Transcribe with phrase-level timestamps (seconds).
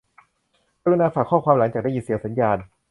[0.83, 2.57] กรุณาฝากข้อความหลังจากได้ยินเสียงสัญญาณ